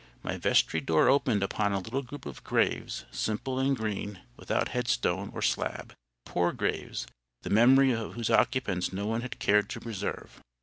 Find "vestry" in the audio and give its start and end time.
0.35-0.81